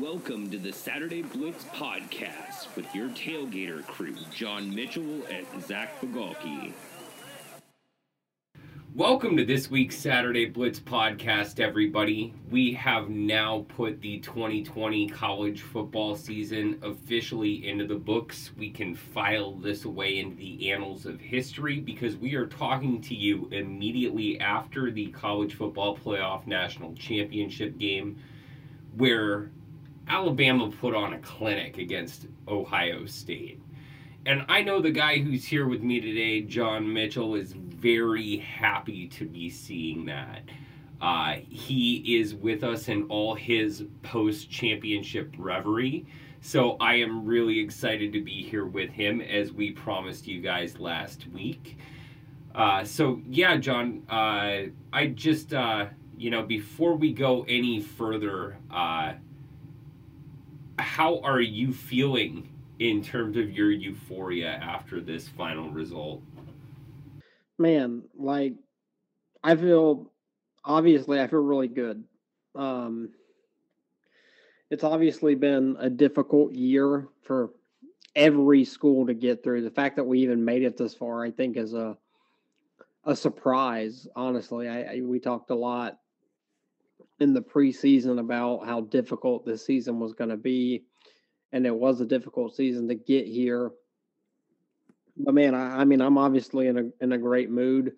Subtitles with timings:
[0.00, 6.72] Welcome to the Saturday Blitz podcast with your tailgater crew, John Mitchell and Zach Bigalke.
[8.94, 12.32] Welcome to this week's Saturday Blitz podcast, everybody.
[12.50, 18.52] We have now put the 2020 college football season officially into the books.
[18.56, 23.14] We can file this away into the annals of history because we are talking to
[23.14, 28.18] you immediately after the college football playoff national championship game,
[28.96, 29.50] where
[30.10, 33.62] Alabama put on a clinic against Ohio State.
[34.26, 39.06] And I know the guy who's here with me today, John Mitchell, is very happy
[39.06, 40.42] to be seeing that.
[41.00, 46.04] Uh, he is with us in all his post championship reverie.
[46.40, 50.80] So I am really excited to be here with him as we promised you guys
[50.80, 51.78] last week.
[52.52, 55.86] Uh, so, yeah, John, uh, I just, uh,
[56.18, 59.12] you know, before we go any further, uh,
[60.80, 66.22] how are you feeling in terms of your euphoria after this final result?
[67.58, 68.54] Man, like
[69.42, 70.10] I feel
[70.64, 72.04] obviously I feel really good.
[72.54, 73.10] Um
[74.70, 77.50] it's obviously been a difficult year for
[78.14, 79.62] every school to get through.
[79.62, 81.96] The fact that we even made it this far, I think, is a
[83.04, 84.06] a surprise.
[84.14, 85.98] Honestly, I, I we talked a lot
[87.20, 90.84] in the preseason about how difficult this season was going to be
[91.52, 93.72] and it was a difficult season to get here.
[95.16, 97.92] But man, I, I mean, I'm obviously in a in a great mood.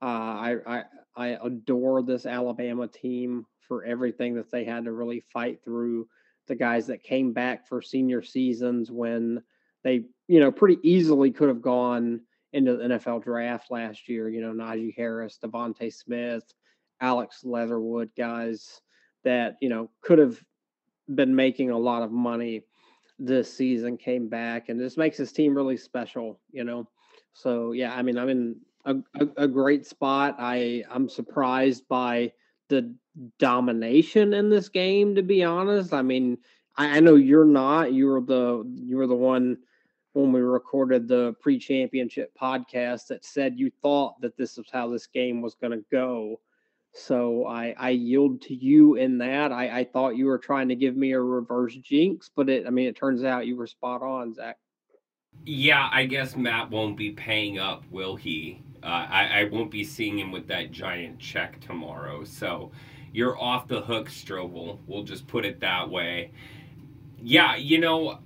[0.00, 0.82] Uh, I, I
[1.16, 6.08] I adore this Alabama team for everything that they had to really fight through.
[6.46, 9.42] The guys that came back for senior seasons when
[9.82, 12.22] they, you know, pretty easily could have gone
[12.54, 14.30] into the NFL draft last year.
[14.30, 16.54] You know, Najee Harris, DeVonta Smith,
[17.00, 18.80] Alex Leatherwood, guys
[19.24, 20.42] that you know could have
[21.14, 22.62] been making a lot of money
[23.18, 26.88] this season came back and this makes his team really special, you know.
[27.32, 30.36] So yeah, I mean, I'm in a, a, a great spot.
[30.38, 32.32] I I'm surprised by
[32.68, 32.94] the
[33.38, 35.92] domination in this game, to be honest.
[35.92, 36.38] I mean,
[36.76, 37.92] I, I know you're not.
[37.92, 39.58] You were the you were the one
[40.12, 45.06] when we recorded the pre-championship podcast that said you thought that this is how this
[45.06, 46.40] game was going to go.
[47.06, 49.52] So I, I yield to you in that.
[49.52, 52.70] I, I thought you were trying to give me a reverse jinx, but it I
[52.70, 54.56] mean it turns out you were spot on, Zach.
[55.44, 58.62] Yeah, I guess Matt won't be paying up, will he?
[58.82, 62.24] Uh, I, I won't be seeing him with that giant check tomorrow.
[62.24, 62.72] So
[63.12, 64.78] you're off the hook, Strobel.
[64.86, 66.32] We'll just put it that way.
[67.22, 68.18] Yeah, you know,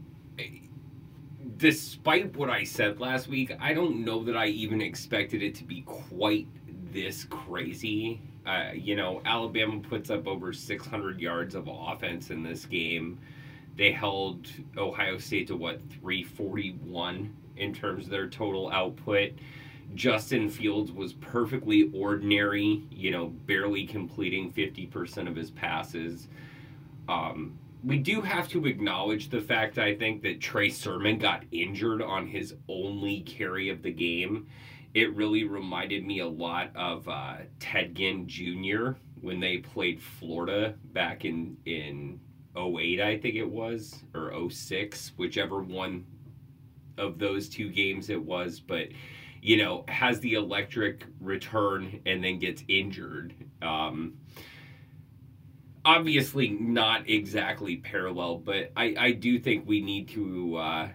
[1.56, 5.65] despite what I said last week, I don't know that I even expected it to
[5.65, 6.47] be quite
[6.93, 8.21] this crazy.
[8.47, 13.19] Uh, you know, Alabama puts up over 600 yards of offense in this game.
[13.76, 19.32] They held Ohio State to what 341 in terms of their total output.
[19.94, 26.28] Justin Fields was perfectly ordinary, you know, barely completing 50% of his passes.
[27.09, 32.00] Um, we do have to acknowledge the fact, I think, that Trey Sermon got injured
[32.00, 34.47] on his only carry of the game
[34.94, 38.91] it really reminded me a lot of uh, Ted Ginn Jr.
[39.20, 42.20] when they played Florida back in in
[42.56, 46.04] 08, I think it was, or 06, whichever one
[46.98, 48.60] of those two games it was.
[48.60, 48.88] But
[49.41, 53.34] you know, has the electric return and then gets injured.
[53.60, 54.14] Um,
[55.84, 60.56] obviously, not exactly parallel, but I, I do think we need to.
[60.56, 60.88] Uh,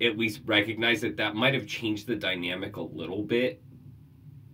[0.00, 3.62] at least recognize that that might have changed the dynamic a little bit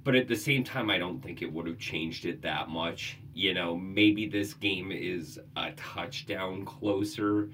[0.05, 3.19] but at the same time i don't think it would have changed it that much
[3.35, 7.49] you know maybe this game is a touchdown closer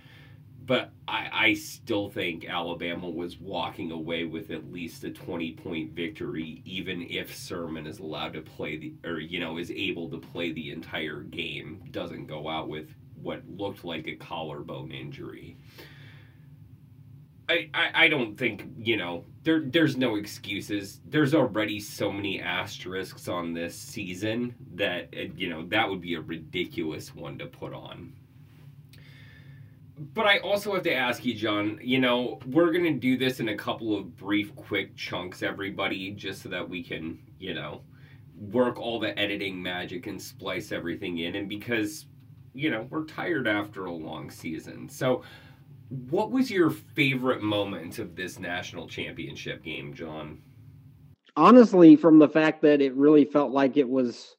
[0.66, 5.92] but I, I still think Alabama was walking away with at least a 20 point
[5.92, 10.18] victory, even if Sermon is allowed to play the, or, you know, is able to
[10.18, 12.88] play the entire game, doesn't go out with
[13.22, 15.56] what looked like a collarbone injury.
[17.48, 21.00] I, I, don't think you know there there's no excuses.
[21.06, 26.14] There's already so many asterisks on this season that uh, you know that would be
[26.14, 28.12] a ridiculous one to put on.
[30.12, 31.78] But I also have to ask you, John.
[31.82, 36.42] You know we're gonna do this in a couple of brief, quick chunks, everybody, just
[36.42, 37.82] so that we can you know
[38.36, 42.06] work all the editing magic and splice everything in, and because
[42.54, 45.22] you know we're tired after a long season, so
[45.88, 50.42] what was your favorite moment of this national championship game, John?
[51.36, 54.36] Honestly, from the fact that it really felt like it was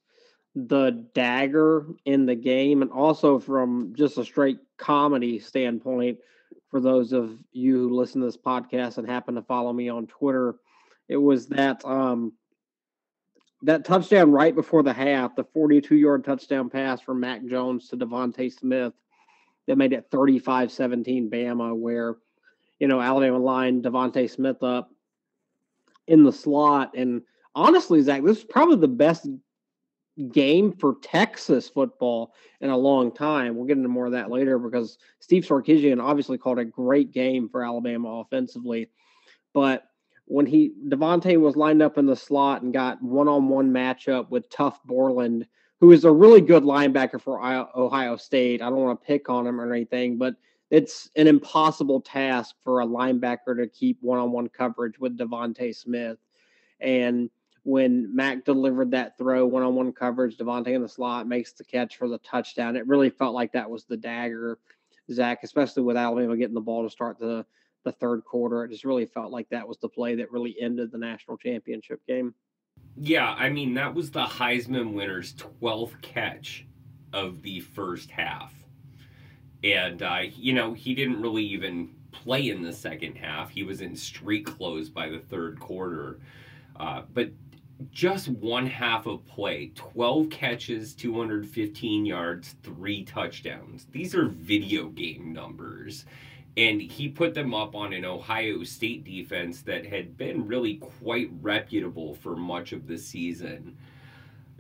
[0.56, 6.18] the dagger in the game, and also from just a straight comedy standpoint.
[6.70, 10.08] For those of you who listen to this podcast and happen to follow me on
[10.08, 10.56] Twitter,
[11.08, 12.34] it was that um,
[13.62, 17.98] that touchdown right before the half, the 42 yard touchdown pass from Mac Jones to
[17.98, 18.94] DeVonta Smith
[19.68, 22.16] that made it 35 17 Bama, where,
[22.80, 24.90] you know, Alabama lined DeVonta Smith up
[26.08, 26.92] in the slot.
[26.96, 27.22] And
[27.54, 29.28] honestly, Zach, this is probably the best
[30.32, 33.56] game for Texas football in a long time.
[33.56, 37.50] We'll get into more of that later because Steve Sarkisian obviously called a great game
[37.50, 38.90] for Alabama offensively.
[39.54, 39.84] But
[40.26, 44.76] when he DeVonta was lined up in the slot and got one-on-one matchup with Tuf
[44.86, 45.48] Borland,
[45.80, 48.62] who is a really good linebacker for Ohio State.
[48.62, 50.36] I don't want to pick on him or anything, but
[50.70, 56.18] it's an impossible task for a linebacker to keep one-on-one coverage with DeVonta Smith.
[56.80, 57.30] And
[57.64, 62.08] when Mac delivered that throw, one-on-one coverage, DeVonta in the slot makes the catch for
[62.08, 62.76] the touchdown.
[62.76, 64.60] It really felt like that was the dagger,
[65.12, 67.46] Zach, especially with Alabama getting the ball to start the
[67.88, 68.64] the third quarter.
[68.64, 72.02] It just really felt like that was the play that really ended the national championship
[72.06, 72.34] game.
[72.96, 76.66] Yeah, I mean, that was the Heisman winner's 12th catch
[77.14, 78.54] of the first half.
[79.64, 83.50] And, uh, you know, he didn't really even play in the second half.
[83.50, 86.20] He was in street clothes by the third quarter.
[86.80, 87.32] Uh, but
[87.92, 93.86] just one half of play 12 catches, 215 yards, three touchdowns.
[93.92, 96.06] These are video game numbers
[96.58, 101.30] and he put them up on an Ohio State defense that had been really quite
[101.40, 103.78] reputable for much of the season.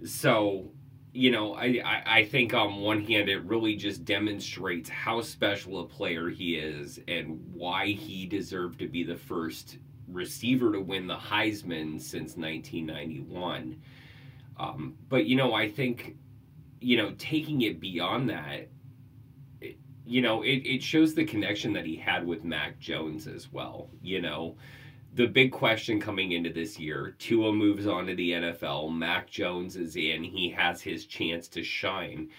[0.05, 0.69] So,
[1.11, 5.79] you know, I, I, I, think on one hand, it really just demonstrates how special
[5.79, 11.07] a player he is and why he deserved to be the first receiver to win
[11.07, 13.81] the Heisman since 1991.
[14.59, 16.15] Um, but, you know, I think,
[16.79, 18.67] you know, taking it beyond that,
[20.07, 23.89] you know, it, it shows the connection that he had with Mac Jones as well.
[24.01, 24.55] You know,
[25.13, 29.75] the big question coming into this year Tua moves on to the NFL, Mac Jones
[29.75, 32.29] is in, he has his chance to shine.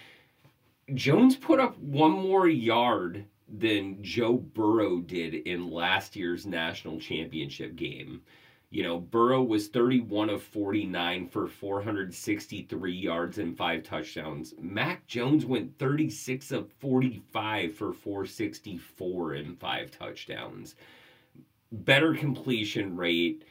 [0.95, 7.75] Jones put up one more yard than Joe Burrow did in last year's national championship
[7.75, 8.21] game.
[8.71, 14.53] You know, Burrow was 31 of 49 for 463 yards and five touchdowns.
[14.59, 20.75] Mac Jones went 36 of 45 for 464 and five touchdowns.
[21.71, 23.43] Better completion rate,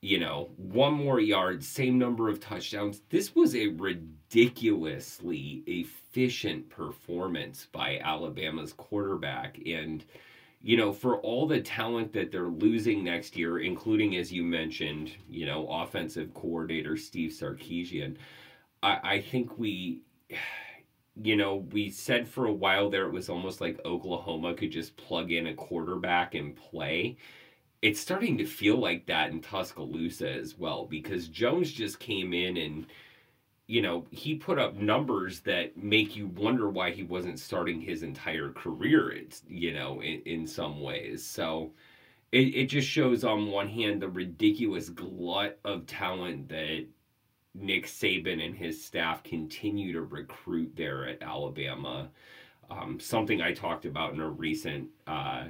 [0.00, 3.02] you know, one more yard, same number of touchdowns.
[3.08, 9.60] This was a ridiculously efficient performance by Alabama's quarterback.
[9.64, 10.04] And,
[10.66, 15.12] you know, for all the talent that they're losing next year, including, as you mentioned,
[15.30, 18.16] you know, offensive coordinator Steve Sarkisian,
[18.82, 20.02] I, I think we,
[21.22, 24.96] you know, we said for a while there it was almost like Oklahoma could just
[24.96, 27.16] plug in a quarterback and play.
[27.80, 32.56] It's starting to feel like that in Tuscaloosa as well because Jones just came in
[32.56, 32.86] and
[33.66, 38.02] you know, he put up numbers that make you wonder why he wasn't starting his
[38.02, 41.24] entire career, it's, you know, in, in some ways.
[41.24, 41.72] So
[42.30, 46.86] it, it just shows, on one hand, the ridiculous glut of talent that
[47.54, 52.08] Nick Saban and his staff continue to recruit there at Alabama.
[52.70, 55.44] Um, something I talked about in a recent uh,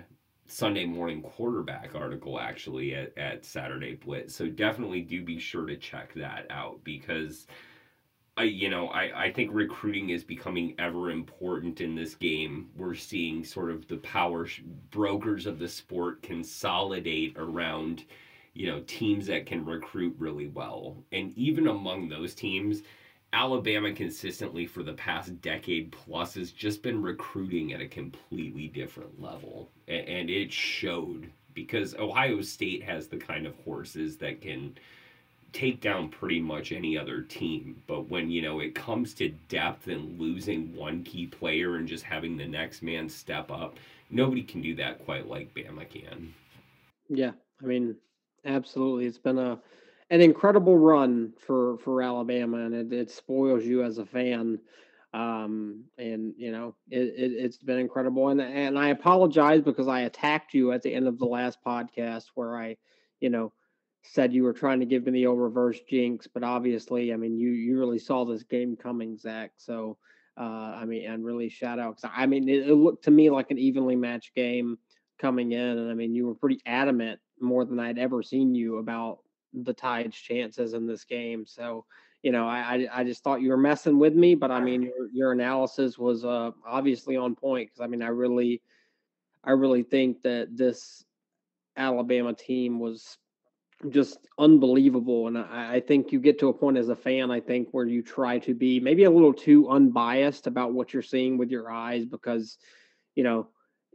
[0.47, 4.35] Sunday morning quarterback article, actually, at, at Saturday Blitz.
[4.35, 7.47] So definitely do be sure to check that out because
[8.39, 12.69] I, you know, I, I think recruiting is becoming ever important in this game.
[12.77, 18.05] We're seeing sort of the power sh- brokers of the sport consolidate around,
[18.53, 21.03] you know, teams that can recruit really well.
[21.13, 22.83] And even among those teams,
[23.33, 29.21] Alabama consistently for the past decade plus has just been recruiting at a completely different
[29.21, 29.71] level.
[29.89, 34.77] And, and it showed because Ohio State has the kind of horses that can
[35.57, 37.83] take down pretty much any other team.
[37.87, 42.05] But when, you know, it comes to depth and losing one key player and just
[42.05, 43.79] having the next man step up,
[44.11, 46.35] nobody can do that quite like Bama can.
[47.09, 47.33] Yeah.
[47.63, 47.97] I mean,
[48.45, 49.07] absolutely.
[49.07, 49.59] It's been a
[50.11, 54.61] an incredible run for for Alabama and it, it spoils you as a fan.
[55.15, 58.29] Um, and you know, it, it has been incredible.
[58.29, 62.27] And and I apologize because I attacked you at the end of the last podcast
[62.35, 62.77] where I,
[63.21, 63.55] you know,
[64.13, 67.37] said you were trying to give me the old reverse jinx, but obviously, I mean,
[67.37, 69.53] you you really saw this game coming, Zach.
[69.57, 69.99] So,
[70.39, 73.31] uh, I mean, and really shout out because I mean, it, it, looked to me
[73.31, 74.79] like an evenly matched game
[75.19, 78.79] coming in, and I mean, you were pretty adamant more than I'd ever seen you
[78.79, 79.19] about
[79.53, 81.47] the Tide's chances in this game.
[81.47, 81.85] So,
[82.23, 84.83] you know, I I, I just thought you were messing with me, but I mean,
[84.83, 88.63] your your analysis was uh, obviously on point because I mean, I really,
[89.45, 91.05] I really think that this
[91.77, 93.19] Alabama team was
[93.91, 95.29] just unbelievable.
[95.29, 97.87] And I, I, think you get to a point as a fan, I think, where
[97.87, 101.71] you try to be maybe a little too unbiased about what you're seeing with your
[101.71, 102.59] eyes because,
[103.15, 103.49] you know,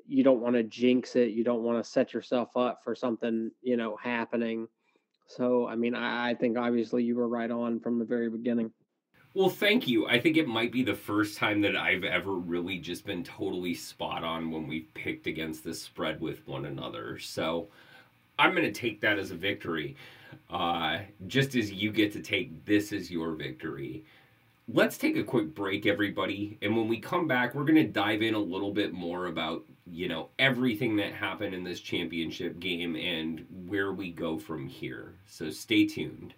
[0.07, 1.31] you don't want to jinx it.
[1.31, 4.67] You don't want to set yourself up for something, you know, happening.
[5.27, 8.71] So, I mean, I, I think obviously you were right on from the very beginning.
[9.33, 10.07] Well, thank you.
[10.07, 13.73] I think it might be the first time that I've ever really just been totally
[13.73, 17.17] spot on when we've picked against the spread with one another.
[17.17, 17.69] So,
[18.39, 19.95] I'm going to take that as a victory,
[20.49, 24.05] uh, just as you get to take this as your victory.
[24.67, 26.57] Let's take a quick break, everybody.
[26.61, 29.63] And when we come back, we're going to dive in a little bit more about,
[29.85, 35.15] you know, everything that happened in this championship game and where we go from here.
[35.25, 36.33] So stay tuned.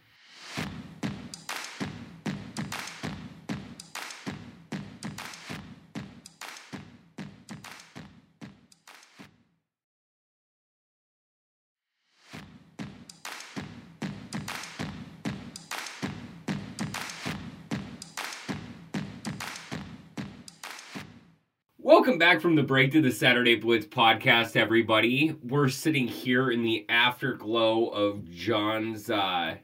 [22.24, 25.36] Back from the break to the Saturday Blitz podcast, everybody.
[25.44, 29.58] We're sitting here in the afterglow of John's uh,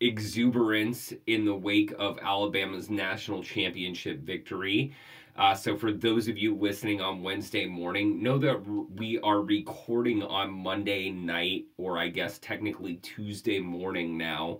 [0.00, 4.92] exuberance in the wake of Alabama's national championship victory.
[5.38, 8.62] Uh, so, for those of you listening on Wednesday morning, know that
[8.94, 14.58] we are recording on Monday night, or I guess technically Tuesday morning now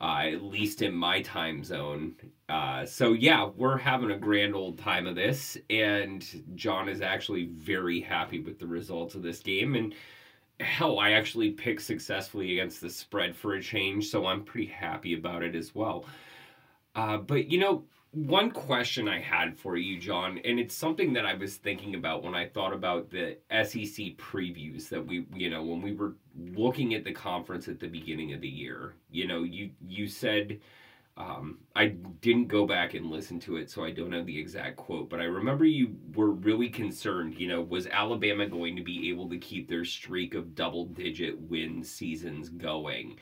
[0.00, 2.14] uh, at least in my time zone.
[2.48, 6.24] Uh, so yeah, we're having a grand old time of this, and
[6.54, 9.74] John is actually very happy with the results of this game.
[9.74, 9.94] And
[10.60, 15.14] hell, I actually picked successfully against the spread for a change, so I'm pretty happy
[15.14, 16.04] about it as well.
[16.94, 21.26] Uh, but you know, one question I had for you, John, and it's something that
[21.26, 25.62] I was thinking about when I thought about the SEC previews that we, you know,
[25.62, 26.14] when we were
[26.54, 28.94] looking at the conference at the beginning of the year.
[29.10, 30.60] You know, you you said
[31.18, 31.88] um, I
[32.20, 35.20] didn't go back and listen to it, so I don't have the exact quote, but
[35.20, 37.38] I remember you were really concerned.
[37.38, 41.40] You know, was Alabama going to be able to keep their streak of double digit
[41.40, 43.16] win seasons going?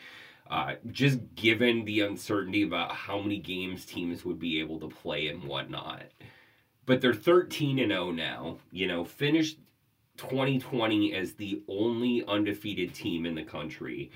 [0.50, 5.28] Uh, just given the uncertainty about how many games teams would be able to play
[5.28, 6.02] and whatnot.
[6.84, 8.58] But they're 13 and 0 now.
[8.70, 9.58] You know, finished
[10.18, 14.10] 2020 as the only undefeated team in the country.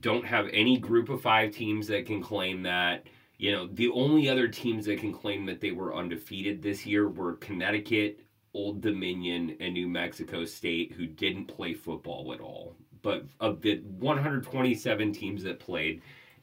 [0.00, 3.06] Don't have any group of five teams that can claim that.
[3.36, 7.08] You know, the only other teams that can claim that they were undefeated this year
[7.08, 8.18] were Connecticut,
[8.52, 12.74] Old Dominion, and New Mexico State, who didn't play football at all
[13.08, 16.02] but of the 127 teams that played,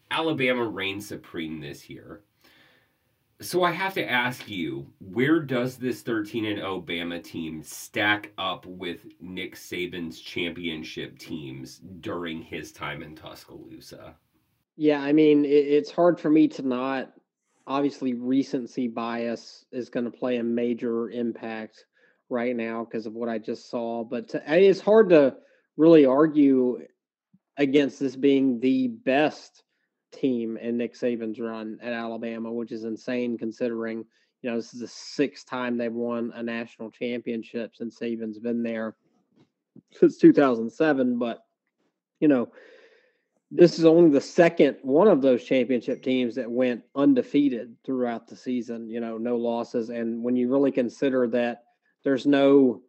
[0.10, 2.22] Alabama reigned supreme this year.
[3.40, 8.32] So I have to ask you, where does this 13 and 0 Bama team stack
[8.40, 14.16] up with Nick Saban's championship teams during his time in Tuscaloosa?
[14.76, 17.14] Yeah, I mean, it's hard for me to not.
[17.68, 21.86] Obviously, recency bias is going to play a major impact
[22.30, 24.04] right now because of what I just saw.
[24.04, 25.36] But to, it's hard to
[25.78, 26.80] really argue
[27.58, 29.64] against this being the best
[30.12, 34.06] team in Nick Saban's run at Alabama, which is insane considering,
[34.42, 38.64] you know, this is the sixth time they've won a national championship since Saban's been
[38.64, 38.96] there
[39.92, 41.18] since 2007.
[41.18, 41.40] But,
[42.20, 42.50] you know,
[43.52, 48.36] this is only the second one of those championship teams that went undefeated throughout the
[48.36, 49.90] season, you know, no losses.
[49.90, 51.64] And when you really consider that
[52.04, 52.82] there's no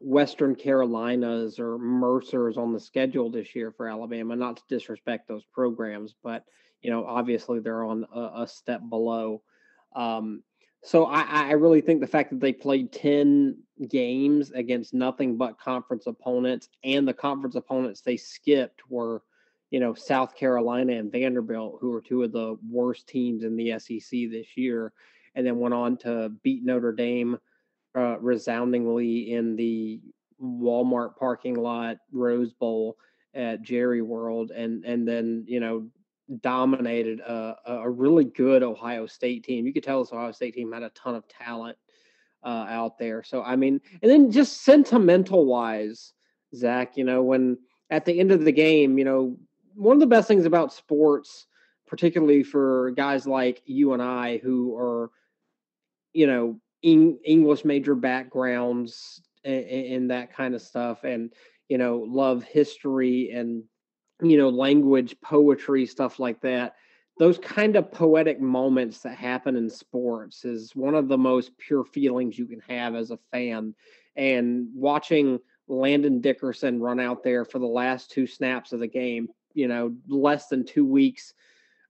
[0.00, 4.36] Western Carolinas or Mercers on the schedule this year for Alabama.
[4.36, 6.44] Not to disrespect those programs, but
[6.82, 9.42] you know, obviously they're on a, a step below.
[9.94, 10.42] Um,
[10.82, 13.56] so I, I, really think the fact that they played ten
[13.88, 19.22] games against nothing but conference opponents, and the conference opponents they skipped were,
[19.70, 23.78] you know, South Carolina and Vanderbilt, who were two of the worst teams in the
[23.78, 24.92] SEC this year,
[25.34, 27.38] and then went on to beat Notre Dame
[27.96, 30.00] uh, resoundingly in the
[30.42, 32.96] Walmart parking lot Rose Bowl
[33.34, 35.88] at Jerry World, and and then you know
[36.40, 39.66] dominated a, a really good Ohio State team.
[39.66, 41.78] You could tell this Ohio State team had a ton of talent
[42.44, 43.22] uh, out there.
[43.22, 46.12] So I mean, and then just sentimental wise,
[46.54, 47.58] Zach, you know, when
[47.90, 49.36] at the end of the game, you know,
[49.74, 51.46] one of the best things about sports,
[51.86, 55.10] particularly for guys like you and I who are,
[56.12, 61.32] you know, English major backgrounds and, and, that kind of stuff, and
[61.68, 63.64] you know, love history and
[64.22, 66.74] you know, language, poetry, stuff like that.
[67.18, 71.84] Those kind of poetic moments that happen in sports is one of the most pure
[71.84, 73.74] feelings you can have as a fan.
[74.16, 79.28] And watching Landon Dickerson run out there for the last two snaps of the game,
[79.54, 81.34] you know, less than two weeks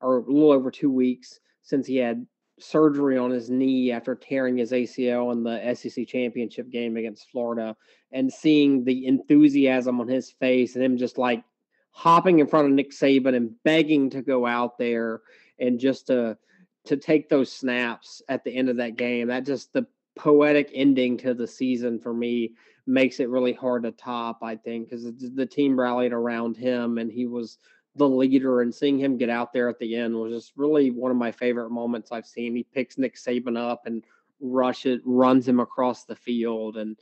[0.00, 2.26] or a little over two weeks since he had
[2.58, 7.76] surgery on his knee after tearing his ACL in the SEC championship game against Florida
[8.12, 11.44] and seeing the enthusiasm on his face and him just like
[11.90, 15.22] hopping in front of Nick Saban and begging to go out there
[15.58, 16.36] and just to
[16.84, 19.28] to take those snaps at the end of that game.
[19.28, 22.54] That just the poetic ending to the season for me
[22.86, 27.10] makes it really hard to top, I think, because the team rallied around him and
[27.10, 27.58] he was
[27.96, 31.10] the leader and seeing him get out there at the end was just really one
[31.10, 32.54] of my favorite moments I've seen.
[32.54, 34.04] He picks Nick Saban up and
[34.40, 36.96] rushes, runs him across the field, and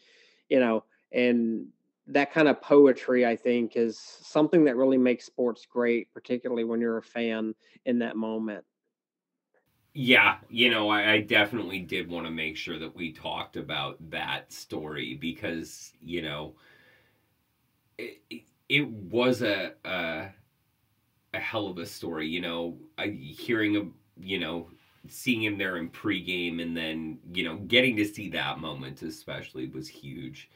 [0.48, 1.66] you know, and
[2.06, 6.80] that kind of poetry I think is something that really makes sports great, particularly when
[6.80, 7.54] you're a fan
[7.86, 8.64] in that moment.
[9.96, 13.98] Yeah, you know, I, I definitely did want to make sure that we talked about
[14.10, 16.54] that story because you know,
[17.96, 18.20] it,
[18.68, 20.30] it, was a, a
[21.34, 22.28] a hell of a story.
[22.28, 23.82] You know, I, hearing a
[24.20, 24.68] you know
[25.08, 29.68] seeing him there in pregame and then you know getting to see that moment especially
[29.68, 30.48] was huge.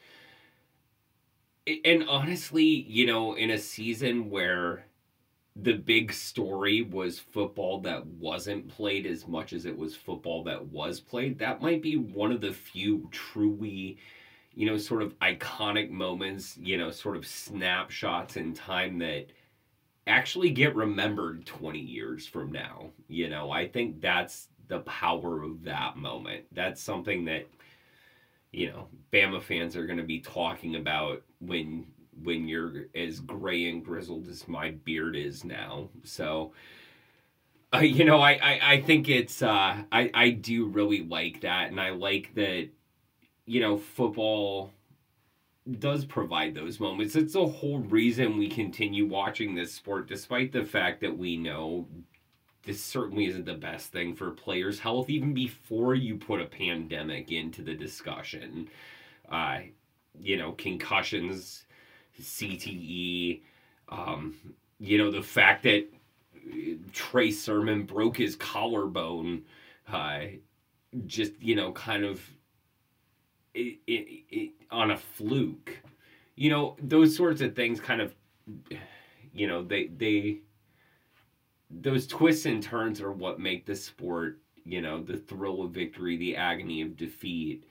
[1.85, 4.85] And honestly, you know, in a season where
[5.55, 10.67] the big story was football that wasn't played as much as it was football that
[10.67, 13.97] was played, that might be one of the few truly,
[14.55, 19.27] you know, sort of iconic moments, you know, sort of snapshots in time that
[20.09, 22.89] actually get remembered 20 years from now.
[23.07, 26.45] You know, I think that's the power of that moment.
[26.51, 27.47] That's something that
[28.51, 31.85] you know, Bama fans are going to be talking about when
[32.23, 35.89] when you're as gray and grizzled as my beard is now.
[36.03, 36.53] So
[37.73, 41.69] uh, you know, I, I, I think it's uh, I I do really like that,
[41.69, 42.69] and I like that.
[43.45, 44.71] You know, football
[45.77, 47.15] does provide those moments.
[47.15, 51.87] It's the whole reason we continue watching this sport, despite the fact that we know
[52.63, 57.31] this certainly isn't the best thing for players' health, even before you put a pandemic
[57.31, 58.69] into the discussion.
[59.29, 59.59] Uh,
[60.19, 61.65] you know, concussions,
[62.21, 63.41] CTE,
[63.89, 64.35] um,
[64.79, 65.87] you know, the fact that
[66.91, 69.43] Trey Sermon broke his collarbone,
[69.91, 70.21] uh,
[71.05, 72.21] just, you know, kind of
[73.53, 75.79] it, it, it, on a fluke.
[76.35, 78.13] You know, those sorts of things kind of,
[79.33, 80.39] you know, they, they,
[81.69, 86.17] those twists and turns are what make the sport, you know, the thrill of victory,
[86.17, 87.65] the agony of defeat.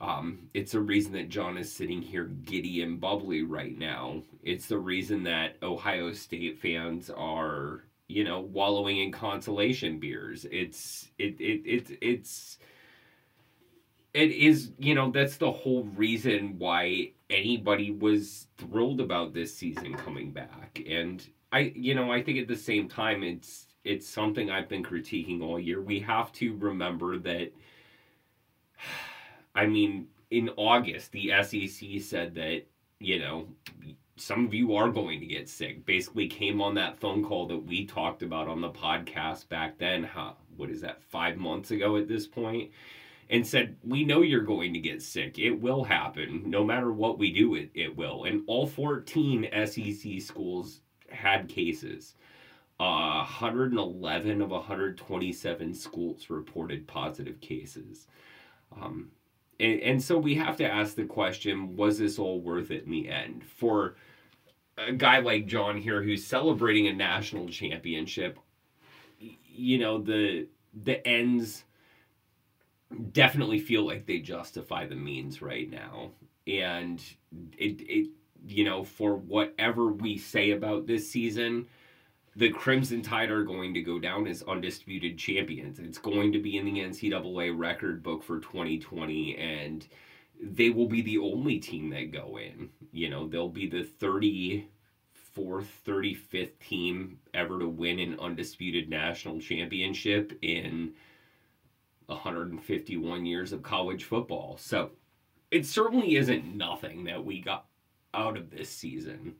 [0.00, 4.22] Um, it's the reason that John is sitting here giddy and bubbly right now.
[4.42, 10.46] It's the reason that Ohio State fans are, you know, wallowing in consolation beers.
[10.50, 12.58] It's it it, it it's
[14.16, 19.94] it is you know that's the whole reason why anybody was thrilled about this season
[19.94, 20.80] coming back.
[20.88, 24.82] And i you know i think at the same time it's it's something i've been
[24.82, 25.82] critiquing all year.
[25.82, 27.52] We have to remember that
[29.54, 32.62] i mean in august the sec said that
[32.98, 33.46] you know
[34.16, 35.84] some of you are going to get sick.
[35.84, 40.02] Basically came on that phone call that we talked about on the podcast back then
[40.04, 42.70] huh what is that five months ago at this point
[43.30, 45.38] and said, We know you're going to get sick.
[45.38, 46.44] It will happen.
[46.46, 48.24] No matter what we do, it, it will.
[48.24, 52.14] And all 14 SEC schools had cases.
[52.78, 58.06] Uh, 111 of 127 schools reported positive cases.
[58.80, 59.10] Um,
[59.58, 62.90] and, and so we have to ask the question was this all worth it in
[62.90, 63.44] the end?
[63.44, 63.96] For
[64.78, 68.38] a guy like John here who's celebrating a national championship,
[69.18, 70.46] you know, the
[70.84, 71.64] the ends
[73.12, 76.10] definitely feel like they justify the means right now.
[76.46, 77.02] And
[77.58, 78.10] it, it
[78.46, 81.66] you know, for whatever we say about this season,
[82.36, 85.78] the Crimson Tide are going to go down as undisputed champions.
[85.78, 89.86] It's going to be in the NCAA record book for 2020, and
[90.40, 92.68] they will be the only team that go in.
[92.92, 94.66] You know, they'll be the 34th,
[95.86, 100.92] 35th team ever to win an undisputed national championship in
[102.06, 104.56] 151 years of college football.
[104.58, 104.90] So
[105.50, 107.66] it certainly isn't nothing that we got
[108.14, 109.34] out of this season.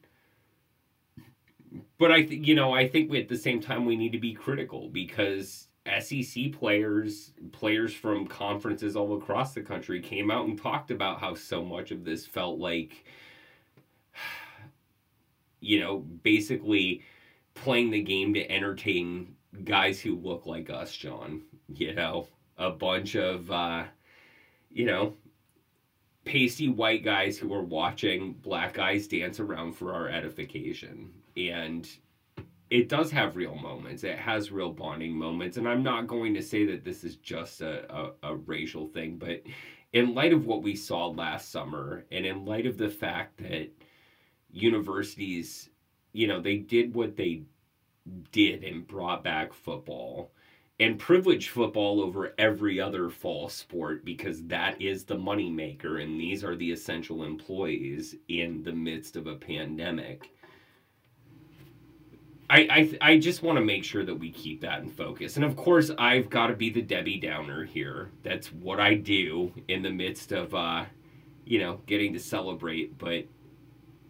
[1.98, 4.32] But I think, you know, I think at the same time we need to be
[4.32, 5.68] critical because
[6.00, 11.34] SEC players, players from conferences all across the country came out and talked about how
[11.34, 13.04] so much of this felt like
[15.60, 17.02] you know, basically
[17.54, 21.42] playing the game to entertain guys who look like us, John.
[21.68, 23.84] You know, a bunch of, uh,
[24.70, 25.14] you know,
[26.24, 31.10] pasty white guys who are watching black guys dance around for our edification.
[31.36, 31.88] And
[32.70, 34.02] it does have real moments.
[34.02, 35.56] It has real bonding moments.
[35.56, 39.18] And I'm not going to say that this is just a, a, a racial thing,
[39.18, 39.42] but
[39.92, 43.70] in light of what we saw last summer and in light of the fact that
[44.50, 45.70] universities,
[46.12, 47.42] you know, they did what they
[48.32, 50.32] did and brought back football
[50.78, 56.44] and privilege football over every other fall sport because that is the moneymaker and these
[56.44, 60.30] are the essential employees in the midst of a pandemic.
[62.48, 62.58] I,
[63.00, 65.36] I, I just want to make sure that we keep that in focus.
[65.36, 68.10] And of course, I've got to be the Debbie Downer here.
[68.22, 70.84] That's what I do in the midst of, uh,
[71.44, 72.98] you know, getting to celebrate.
[72.98, 73.24] But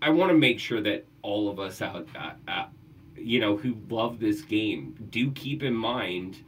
[0.03, 2.67] I want to make sure that all of us out, uh, uh,
[3.17, 6.45] you know, who love this game do keep in mind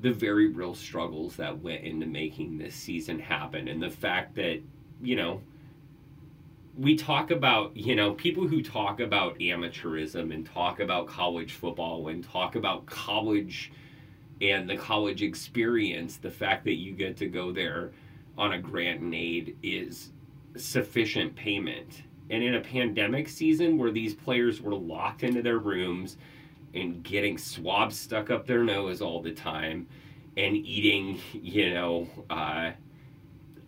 [0.00, 4.60] the very real struggles that went into making this season happen and the fact that,
[5.02, 5.40] you know,
[6.78, 12.08] we talk about, you know, people who talk about amateurism and talk about college football
[12.08, 13.72] and talk about college
[14.40, 17.90] and the college experience, the fact that you get to go there
[18.38, 20.12] on a grant and aid is
[20.56, 22.04] sufficient payment.
[22.30, 26.16] And in a pandemic season where these players were locked into their rooms
[26.74, 29.86] and getting swabs stuck up their nose all the time
[30.36, 32.70] and eating, you know, uh,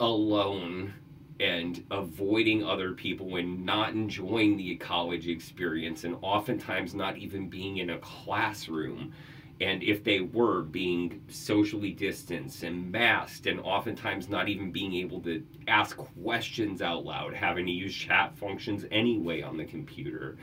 [0.01, 0.95] alone
[1.41, 7.79] and avoiding other people and not enjoying the college experience and oftentimes not even being
[7.79, 9.12] in a classroom.
[9.61, 15.21] And if they were being socially distanced and masked and oftentimes not even being able
[15.21, 20.37] to ask questions out loud having to use chat functions anyway on the computer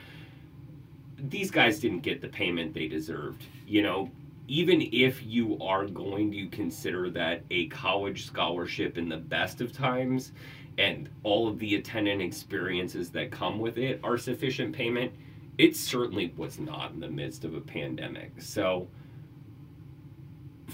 [1.23, 4.09] these guys didn't get the payment they deserved you know
[4.49, 9.71] even if you are going to consider that a college scholarship in the best of
[9.71, 10.31] times
[10.79, 15.13] and all of the attendant experiences that come with it are sufficient payment,
[15.59, 18.41] it certainly was not in the midst of a pandemic.
[18.41, 18.87] So,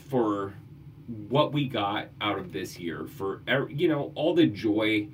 [0.10, 0.54] for
[1.28, 5.08] what we got out of this year, for you know all the joy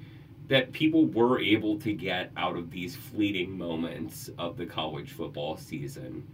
[0.51, 5.55] that people were able to get out of these fleeting moments of the college football
[5.55, 6.27] season,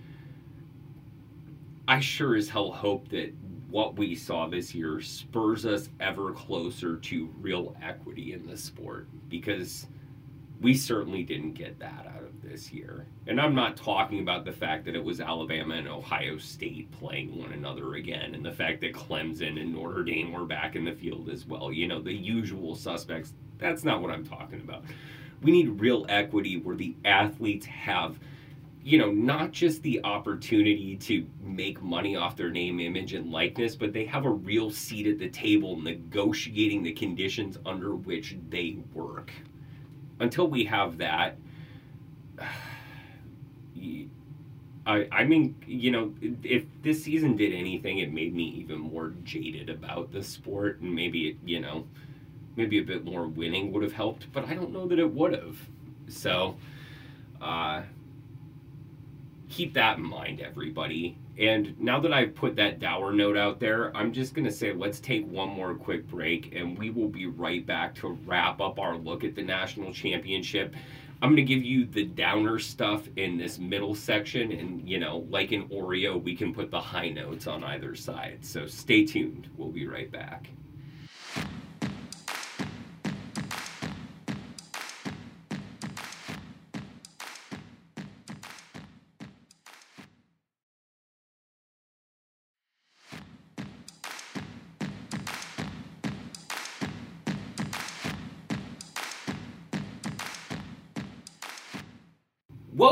[1.88, 3.32] I sure as hell hope that
[3.69, 9.08] what we saw this year spurs us ever closer to real equity in the sport
[9.30, 9.86] because
[10.62, 13.05] we certainly didn't get that out of this year.
[13.27, 17.38] And I'm not talking about the fact that it was Alabama and Ohio State playing
[17.38, 20.93] one another again and the fact that Clemson and Notre Dame were back in the
[20.93, 21.71] field as well.
[21.71, 23.33] You know, the usual suspects.
[23.57, 24.83] That's not what I'm talking about.
[25.41, 28.17] We need real equity where the athletes have
[28.88, 33.75] you know, not just the opportunity to make money off their name, image, and likeness,
[33.75, 38.77] but they have a real seat at the table negotiating the conditions under which they
[38.93, 39.33] work.
[40.21, 41.38] Until we have that,
[44.88, 49.13] I, I mean, you know, if this season did anything, it made me even more
[49.26, 51.86] jaded about the sport, and maybe, it, you know,
[52.56, 55.34] maybe a bit more winning would have helped, but I don't know that it would
[55.34, 55.58] have.
[56.08, 56.56] So,
[57.41, 57.82] uh,
[59.50, 61.17] keep that in mind, everybody.
[61.38, 64.71] And now that I've put that dour note out there, I'm just going to say
[64.71, 68.80] let's take one more quick break and we will be right back to wrap up
[68.80, 70.76] our look at the national championship.
[71.21, 74.51] I'm going to give you the downer stuff in this middle section.
[74.51, 78.45] And, you know, like in Oreo, we can put the high notes on either side.
[78.45, 79.49] So stay tuned.
[79.58, 80.49] We'll be right back.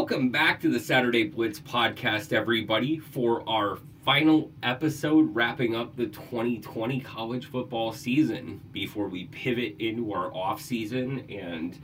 [0.07, 6.05] Welcome back to the Saturday Blitz podcast, everybody, for our final episode wrapping up the
[6.05, 11.79] 2020 college football season before we pivot into our off season and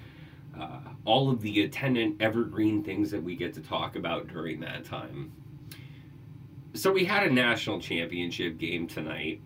[0.56, 4.86] uh, all of the attendant evergreen things that we get to talk about during that
[4.86, 5.32] time.
[6.76, 9.42] So, we had a national championship game tonight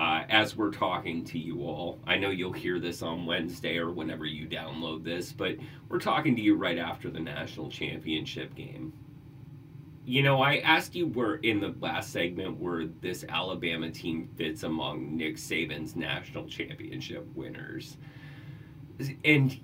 [0.00, 2.00] uh, as we're talking to you all.
[2.06, 5.56] I know you'll hear this on Wednesday or whenever you download this, but
[5.90, 8.94] we're talking to you right after the national championship game.
[10.06, 14.62] You know, I asked you where in the last segment where this Alabama team fits
[14.62, 17.98] among Nick Saban's national championship winners.
[19.22, 19.60] And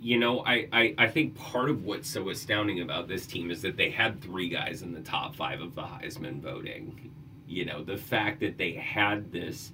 [0.00, 3.60] you know, I, I, I think part of what's so astounding about this team is
[3.62, 7.10] that they had three guys in the top five of the Heisman voting.
[7.52, 9.72] You know, the fact that they had this,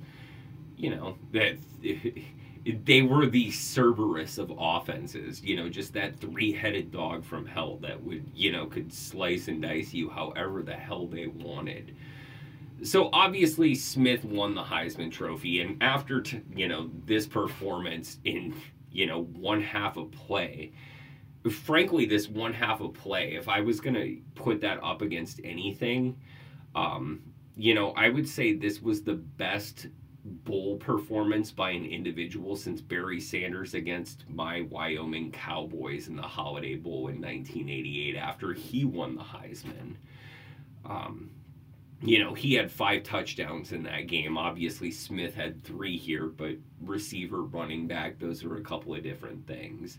[0.77, 1.57] you know, that
[2.85, 7.77] they were the Cerberus of offenses, you know, just that three headed dog from hell
[7.79, 11.95] that would, you know, could slice and dice you however the hell they wanted.
[12.83, 18.55] So obviously Smith won the Heisman Trophy, and after t- you know this performance in
[18.93, 20.73] you know one half of play,
[21.51, 26.17] frankly, this one half of play, if I was gonna put that up against anything,
[26.77, 27.21] um,
[27.59, 29.89] you know, I would say this was the best
[30.25, 36.77] bowl performance by an individual since Barry Sanders against my Wyoming Cowboys in the Holiday
[36.77, 39.97] Bowl in 1988 after he won the Heisman.
[40.87, 41.31] Um,
[42.01, 44.39] you know, he had five touchdowns in that game.
[44.39, 49.49] Obviously, Smith had three here, but receiver, running back, those are a couple of different
[49.49, 49.99] things.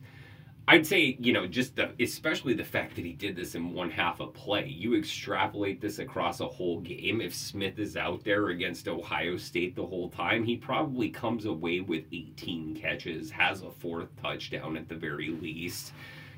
[0.72, 3.90] I'd say, you know, just the, especially the fact that he did this in one
[3.90, 4.68] half of play.
[4.68, 7.22] You extrapolate this across a whole game.
[7.22, 11.80] If Smith is out there against Ohio State the whole time, he probably comes away
[11.80, 15.92] with 18 catches, has a fourth touchdown at the very least,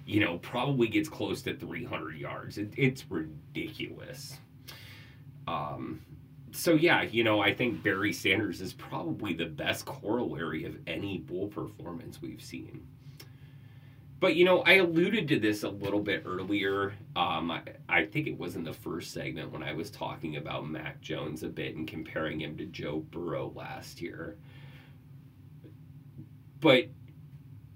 [0.06, 2.58] you know, probably gets close to 300 yards.
[2.58, 4.38] It, it's ridiculous.
[5.46, 6.00] Um,
[6.54, 11.18] so yeah, you know, I think Barry Sanders is probably the best corollary of any
[11.18, 12.88] bull performance we've seen.
[14.22, 16.94] But you know, I alluded to this a little bit earlier.
[17.16, 20.70] Um, I, I, think it was in the first segment when I was talking about
[20.70, 24.38] Mac Jones a bit and comparing him to Joe Burrow last year.
[26.60, 26.86] But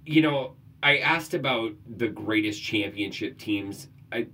[0.06, 0.54] you know,
[0.84, 3.88] I asked about the greatest championship teams.
[4.12, 4.28] I,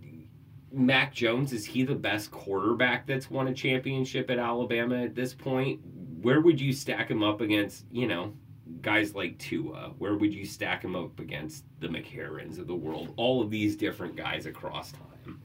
[0.70, 5.34] Mac Jones is he the best quarterback that's won a championship at Alabama at this
[5.34, 5.80] point?
[6.22, 7.86] Where would you stack him up against?
[7.90, 8.34] You know,
[8.82, 9.94] guys like Tua?
[9.98, 13.14] Where would you stack him up against the McCarrons of the world?
[13.18, 15.42] All of these different guys across time.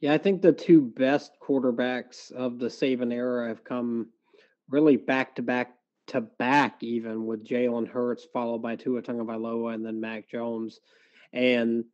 [0.00, 4.08] Yeah, I think the two best quarterbacks of the Saban era have come
[4.68, 5.74] really back to back
[6.08, 10.80] to back, even with Jalen Hurts, followed by Tua Tagovailoa, and then Mac Jones.
[11.32, 11.84] And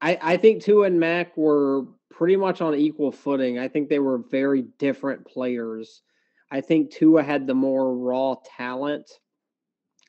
[0.00, 3.58] I, I think Tua and Mac were pretty much on equal footing.
[3.58, 6.02] I think they were very different players.
[6.50, 9.08] I think Tua had the more raw talent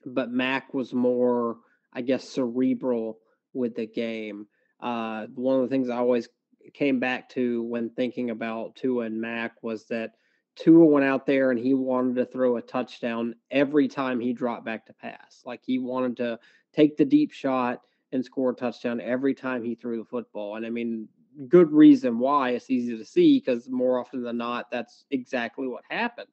[0.05, 1.57] but Mac was more,
[1.91, 3.19] I guess, cerebral
[3.53, 4.47] with the game.
[4.79, 6.27] Uh, one of the things I always
[6.73, 10.11] came back to when thinking about Tua and Mac was that
[10.55, 14.65] Tua went out there and he wanted to throw a touchdown every time he dropped
[14.65, 15.41] back to pass.
[15.45, 16.39] Like he wanted to
[16.73, 20.55] take the deep shot and score a touchdown every time he threw the football.
[20.55, 21.07] And I mean,
[21.47, 25.83] good reason why it's easy to see because more often than not, that's exactly what
[25.89, 26.27] happened.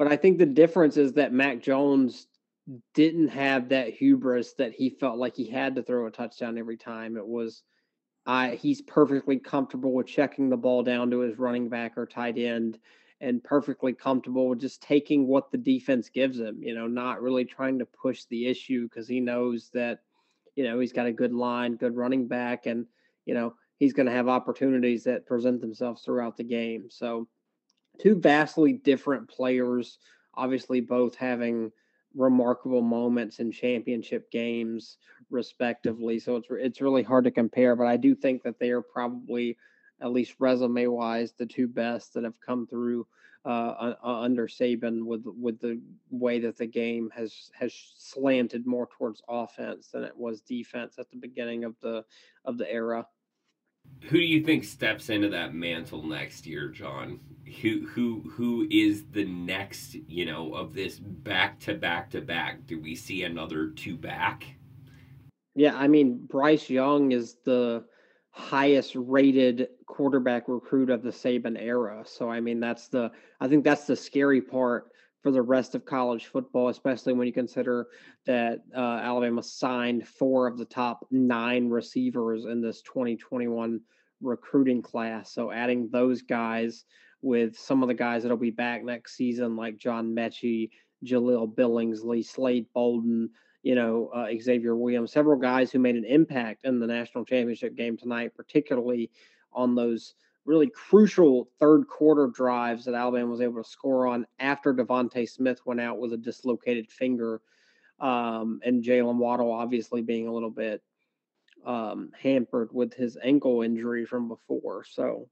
[0.00, 2.26] But I think the difference is that Mac Jones
[2.94, 6.78] didn't have that hubris that he felt like he had to throw a touchdown every
[6.78, 7.18] time.
[7.18, 7.64] It was
[8.24, 12.38] I he's perfectly comfortable with checking the ball down to his running back or tight
[12.38, 12.78] end
[13.20, 17.44] and perfectly comfortable with just taking what the defense gives him, you know, not really
[17.44, 19.98] trying to push the issue because he knows that,
[20.56, 22.86] you know, he's got a good line, good running back, and,
[23.26, 26.88] you know, he's going to have opportunities that present themselves throughout the game.
[26.88, 27.28] So,
[28.00, 29.98] two vastly different players,
[30.34, 31.72] obviously, both having
[32.14, 34.98] remarkable moments in championship games
[35.30, 38.82] respectively so it's it's really hard to compare but I do think that they are
[38.82, 39.56] probably
[40.00, 43.06] at least resume wise the two best that have come through
[43.44, 49.22] uh, under Saban with with the way that the game has has slanted more towards
[49.28, 52.04] offense than it was defense at the beginning of the
[52.44, 53.06] of the era
[54.10, 57.20] who do you think steps into that mantle next year, John?
[57.62, 62.66] Who who who is the next, you know, of this back to back to back?
[62.66, 64.44] Do we see another two back?
[65.54, 67.84] Yeah, I mean Bryce Young is the
[68.30, 72.02] highest rated quarterback recruit of the Saban era.
[72.04, 74.90] So I mean that's the I think that's the scary part
[75.22, 77.88] for the rest of college football, especially when you consider
[78.26, 83.80] that uh, Alabama signed four of the top nine receivers in this 2021
[84.22, 85.32] recruiting class.
[85.32, 86.84] So adding those guys
[87.22, 90.70] with some of the guys that'll be back next season, like John Metchie,
[91.04, 93.30] Jahleel Billingsley, Slade Bolden,
[93.62, 97.76] you know, uh, Xavier Williams, several guys who made an impact in the national championship
[97.76, 99.10] game tonight, particularly
[99.52, 104.74] on those– really crucial third quarter drives that Alabama was able to score on after
[104.74, 107.40] DeVonta Smith went out with a dislocated finger,
[108.00, 110.82] um, and Jaylen Waddle obviously being a little bit
[111.66, 114.84] um, hampered with his ankle injury from before.
[114.84, 115.28] So,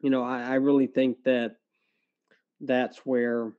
[0.00, 1.56] you know, I, I really think that
[2.60, 3.52] that's where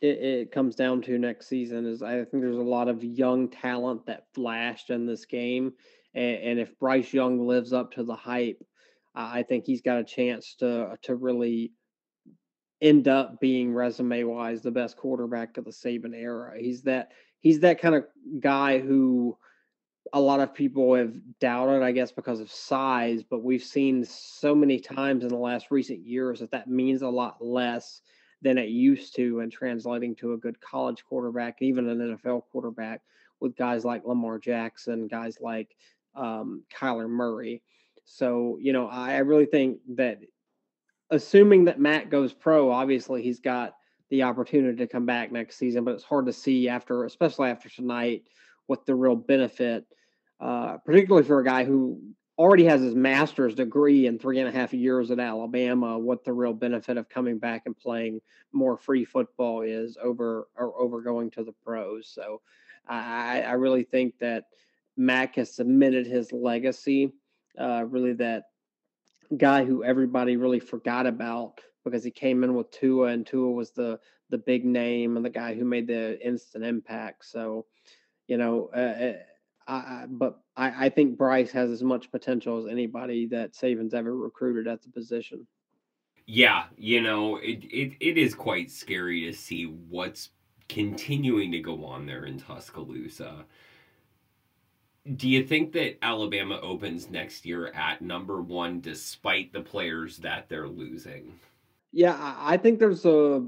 [0.00, 3.48] it, it comes down to next season is I think there's a lot of young
[3.48, 5.74] talent that flashed in this game,
[6.14, 8.62] and, and if Bryce Young lives up to the hype,
[9.14, 11.72] I think he's got a chance to to really
[12.80, 16.54] end up being resume wise the best quarterback of the Saban era.
[16.58, 18.04] He's that he's that kind of
[18.40, 19.36] guy who
[20.12, 24.54] a lot of people have doubted, I guess, because of size, but we've seen so
[24.54, 28.02] many times in the last recent years that that means a lot less
[28.42, 33.00] than it used to in translating to a good college quarterback, even an NFL quarterback,
[33.40, 35.76] with guys like Lamar Jackson, guys like
[36.14, 37.62] um, Kyler Murray.
[38.04, 40.20] So, you know, I really think that
[41.10, 43.74] assuming that Mac goes pro, obviously he's got
[44.10, 47.68] the opportunity to come back next season, but it's hard to see after, especially after
[47.68, 48.24] tonight,
[48.66, 49.86] what the real benefit,
[50.40, 52.00] uh, particularly for a guy who
[52.38, 56.32] already has his master's degree in three and a half years at Alabama, what the
[56.32, 58.20] real benefit of coming back and playing
[58.52, 62.08] more free football is over or over going to the pros.
[62.08, 62.40] So
[62.88, 64.44] I, I really think that
[64.96, 67.12] Mac has submitted his legacy,
[67.58, 68.44] uh, really that
[69.36, 73.70] guy who everybody really forgot about because he came in with Tua and Tua was
[73.70, 73.98] the
[74.30, 77.24] the big name and the guy who made the instant impact.
[77.26, 77.66] So,
[78.28, 79.12] you know, uh,
[79.70, 84.16] I, but I, I think Bryce has as much potential as anybody that Saban's ever
[84.16, 85.46] recruited at the position.
[86.26, 90.30] Yeah, you know, it, it, it is quite scary to see what's
[90.68, 93.44] continuing to go on there in Tuscaloosa.
[95.16, 100.48] Do you think that Alabama opens next year at number one despite the players that
[100.48, 101.38] they're losing?
[101.90, 103.44] Yeah, I think there's a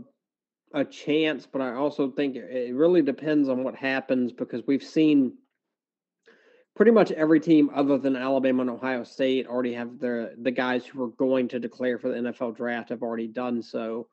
[0.73, 5.35] a chance, but I also think it really depends on what happens because we've seen
[6.75, 10.85] pretty much every team other than Alabama and Ohio State already have the the guys
[10.85, 14.09] who are going to declare for the NFL draft have already done so.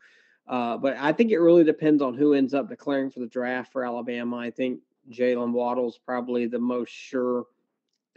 [0.47, 3.71] Uh, but I think it really depends on who ends up declaring for the draft
[3.71, 4.37] for Alabama.
[4.37, 7.45] I think Jaylen Waddle's probably the most sure.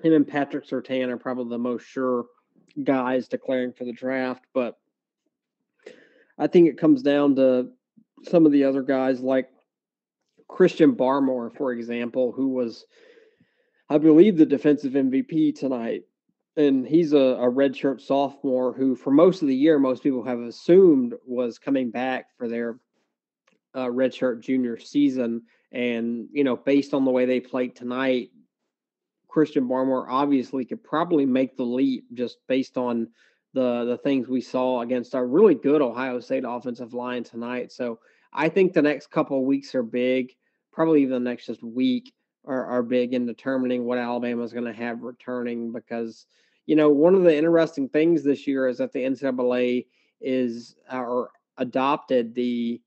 [0.03, 2.27] Him and Patrick Surtain are probably the most sure
[2.83, 4.45] guys declaring for the draft.
[4.53, 4.77] But
[6.37, 7.71] I think it comes down to
[8.25, 9.49] some of the other guys like
[10.49, 12.85] Christian Barmore, for example, who was–
[13.89, 16.05] I believe, the defensive MVP tonight.
[16.57, 20.41] And he's a, a redshirt sophomore who, for most of the year, most people have
[20.41, 22.79] assumed was coming back for their
[23.75, 25.43] uh, redshirt junior season.
[25.75, 28.31] And, you know, based on the way they played tonight,
[29.29, 33.09] Christian Barmore obviously could probably make the leap just based on
[33.53, 37.73] the the things we saw against our really good Ohio State offensive line tonight.
[37.73, 37.99] So
[38.33, 40.33] I think the next couple weeks are big,
[40.73, 42.13] probably even the next just week
[42.45, 46.27] are, are big in determining what Alabama is going to have returning because,
[46.67, 49.87] you know, one of the interesting things this year is that the NCAA
[50.21, 52.81] is or adopted the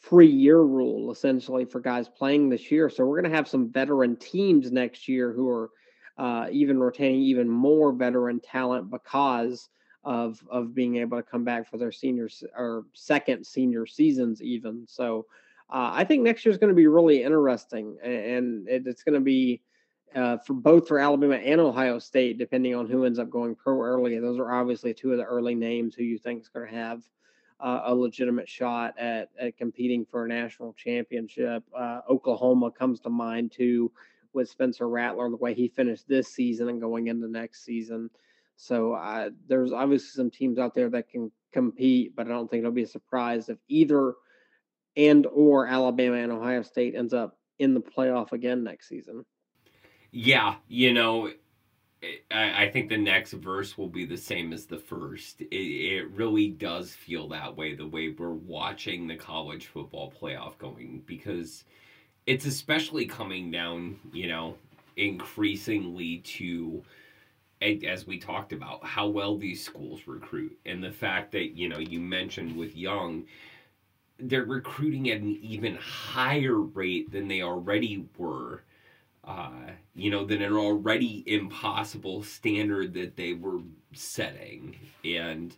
[0.00, 2.88] free year rule essentially for guys playing this year.
[2.88, 5.70] So we're going to have some veteran teams next year who are
[6.16, 9.68] uh, even retaining even more veteran talent because
[10.02, 14.86] of of being able to come back for their seniors or second senior seasons even.
[14.88, 15.26] So
[15.68, 19.20] uh, I think next year is going to be really interesting, and it's going to
[19.20, 19.60] be
[20.16, 23.80] uh, for both for Alabama and Ohio State, depending on who ends up going pro
[23.80, 24.18] early.
[24.18, 27.02] Those are obviously two of the early names who you think is going to have
[27.62, 31.62] uh, a legitimate shot at, at competing for a national championship.
[31.76, 33.92] Uh, Oklahoma comes to mind too,
[34.32, 38.10] with Spencer Rattler, the way he finished this season and going into next season.
[38.56, 42.60] So uh, there's obviously some teams out there that can compete, but I don't think
[42.60, 44.14] it'll be a surprise if either–
[44.96, 49.24] and or Alabama and Ohio State ends up in the playoff again next season.
[50.10, 51.30] Yeah, you know,
[52.30, 55.42] I, I think the next verse will be the same as the first.
[55.42, 60.56] It, it really does feel that way the way we're watching the college football playoff
[60.58, 61.64] going because
[62.26, 64.56] it's especially coming down, you know,
[64.96, 66.82] increasingly to
[67.62, 71.78] as we talked about how well these schools recruit and the fact that you know
[71.78, 73.24] you mentioned with young
[74.18, 78.62] they're recruiting at an even higher rate than they already were.
[79.30, 83.60] Uh, you know, than an already impossible standard that they were
[83.92, 84.76] setting.
[85.04, 85.54] And,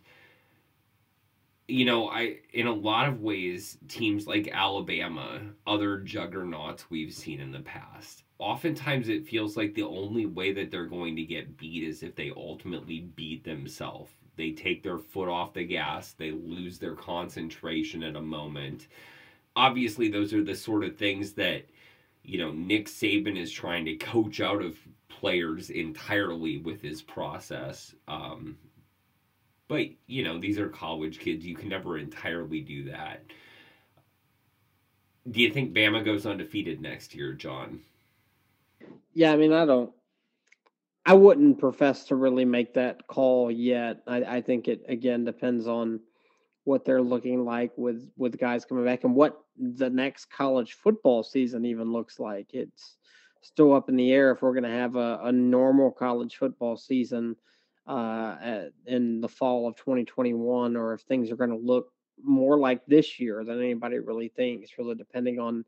[1.67, 7.39] you know, I, in a lot of ways, teams like Alabama, other juggernauts we've seen
[7.39, 11.57] in the past, oftentimes it feels like the only way that they're going to get
[11.57, 16.31] beat is if they ultimately beat themselves they take their foot off the gas, they
[16.31, 18.87] lose their concentration at a moment.
[19.55, 21.65] Obviously, those are the sort of things that,
[22.23, 24.77] you know, Nick Saban is trying to coach out of
[25.09, 27.93] players entirely with his process.
[28.07, 28.57] Um,
[29.67, 31.45] but, you know, these are college kids.
[31.45, 33.23] You can never entirely do that.
[35.29, 37.79] do you think Bama goes undefeated next year, John?
[39.13, 39.91] Yeah, I mean, I don't.
[41.05, 44.01] I wouldn't profess to really make that call yet.
[44.07, 45.99] I, I think it again depends on
[46.63, 51.23] what they're looking like with with guys coming back and what the next college football
[51.23, 52.53] season even looks like.
[52.53, 52.97] It's
[53.41, 56.77] still up in the air if we're going to have a, a normal college football
[56.77, 57.35] season
[57.87, 61.91] uh, at, in the fall of 2021, or if things are going to look
[62.23, 65.65] more like this year than anybody really thinks, really depending on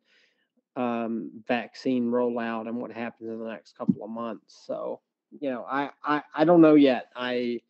[0.75, 4.63] um, vaccine rollout and what happens in the next couple of months.
[4.65, 5.01] So,
[5.39, 7.07] you know, I, I, I don't know yet.
[7.15, 7.61] I,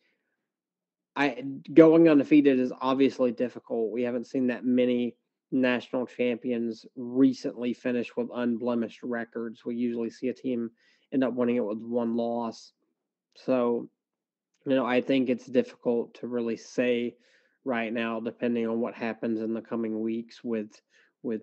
[1.14, 1.42] I
[1.72, 3.90] going undefeated is obviously difficult.
[3.90, 5.16] We haven't seen that many
[5.52, 9.64] national champions recently finish with unblemished records.
[9.64, 10.70] We usually see a team
[11.12, 12.72] end up winning it with one loss.
[13.36, 13.88] So,
[14.66, 17.16] you know, I think it's difficult to really say
[17.64, 20.80] right now, depending on what happens in the coming weeks with
[21.22, 21.42] with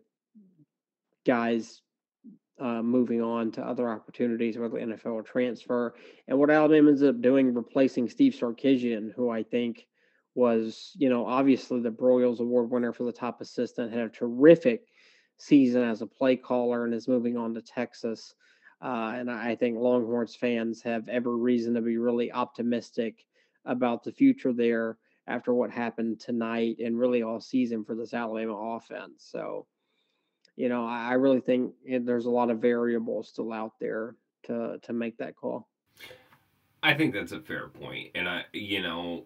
[1.26, 1.82] guys
[2.60, 5.96] uh, moving on to other opportunities, whether NFL or transfer.
[6.28, 9.88] And what Alabama ends up doing, replacing Steve Sarkisian, who I think
[10.36, 14.88] was, you know, obviously the Broyles Award winner for the top assistant, had a terrific
[15.38, 18.36] season as a play caller and is moving on to Texas.
[18.82, 23.26] Uh, and I think Longhorns fans have every reason to be really optimistic
[23.66, 28.76] about the future there after what happened tonight and really all season for this Alabama
[28.76, 29.26] offense.
[29.32, 29.68] So,
[30.56, 34.94] you know, I really think there's a lot of variables still out there to to
[34.94, 35.70] make that call.
[36.84, 39.24] I think that's a fair point, and I, you know,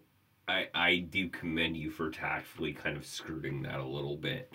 [0.47, 4.51] I I do commend you for tactfully kind of skirting that a little bit.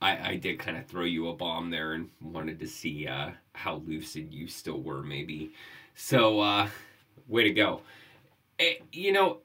[0.00, 3.30] I I did kind of throw you a bomb there and wanted to see uh,
[3.52, 5.52] how lucid you still were, maybe.
[5.94, 6.68] So, uh,
[7.28, 7.82] way to go.
[8.58, 9.38] It, eh, you know,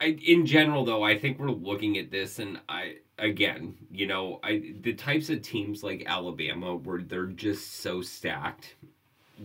[0.00, 4.40] I, in general though, I think we're looking at this, and I again, you know,
[4.42, 8.76] I the types of teams like Alabama where they're just so stacked.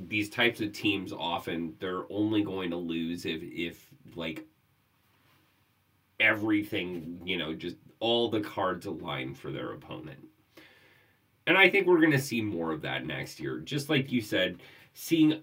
[0.08, 4.46] These types of teams often they're only going to lose if if like
[6.20, 10.20] everything, you know, just all the cards align for their opponent.
[11.48, 13.60] And I think we're going to see more of that next year.
[13.60, 14.62] Just like you said,
[14.94, 15.42] seeing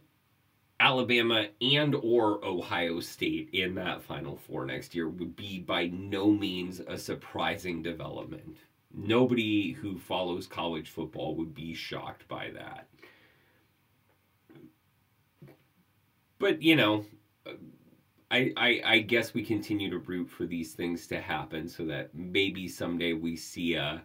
[0.80, 6.30] Alabama and or Ohio State in that Final Four next year would be by no
[6.30, 8.56] means a surprising development.
[8.92, 12.88] Nobody who follows college football would be shocked by that.
[16.38, 17.04] But, you know,
[18.32, 22.14] I, I, I guess we continue to root for these things to happen so that
[22.14, 24.02] maybe someday we see a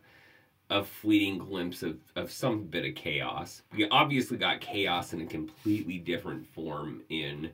[0.70, 3.62] a fleeting glimpse of, of some bit of chaos.
[3.74, 7.52] We obviously got chaos in a completely different form in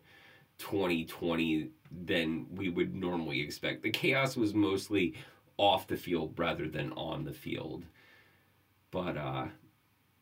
[0.57, 1.69] 2020
[2.05, 3.84] than we would normally expect.
[3.84, 5.13] The chaos was mostly
[5.57, 7.86] off the field rather than on the field.
[8.89, 9.45] But, uh,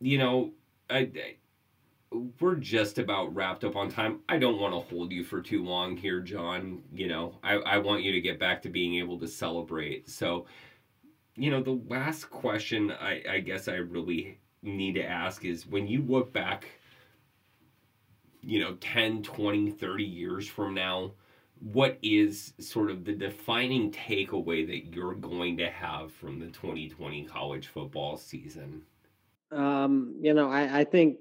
[0.01, 0.51] you know,
[0.89, 1.35] I, I
[2.11, 4.19] we're just about wrapped up on time.
[4.27, 6.83] I don't want to hold you for too long here, John.
[6.93, 10.09] You know, I, I want you to get back to being able to celebrate.
[10.09, 10.45] So,
[11.35, 15.87] you know, the last question I, I guess I really need to ask is when
[15.87, 16.67] you look back,
[18.41, 21.13] you know, 10, 20, 30 years from now,
[21.59, 27.23] what is sort of the defining takeaway that you're going to have from the 2020
[27.25, 28.81] college football season?
[29.51, 31.17] Um, you know, I, I think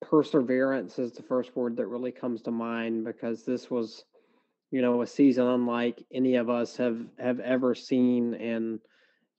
[0.00, 4.04] perseverance is the first word that really comes to mind because this was,
[4.70, 8.80] you know, a season unlike any of us have have ever seen and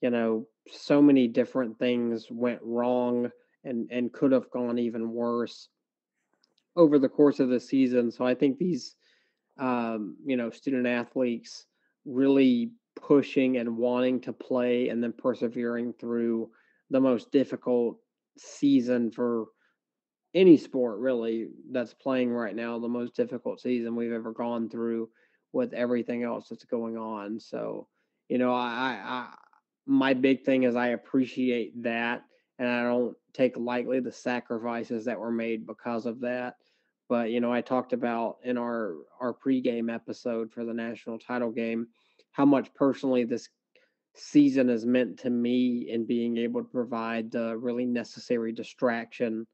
[0.02, 3.30] you know, so many different things went wrong
[3.64, 5.70] and and could have gone even worse
[6.76, 8.12] over the course of the season.
[8.12, 8.96] So I think these,
[9.60, 11.66] um, you know, student athletes
[12.06, 16.50] really pushing and wanting to play and then persevering through
[16.90, 17.98] the most difficult
[18.38, 19.48] season for
[20.34, 25.10] any sport really that's playing right now the most difficult season we've ever gone through
[25.54, 27.88] with everything else that's going on so
[28.28, 29.28] you know i i
[29.90, 32.24] my big thing is I appreciate that
[32.60, 36.56] and I don't take lightly the sacrifices that were made because of that.
[37.10, 41.52] But you know, I talked about in our our pregame episode for the national title
[41.52, 41.88] game
[42.32, 43.50] how much personally this
[44.14, 49.48] season has meant to me in being able to provide the really necessary distraction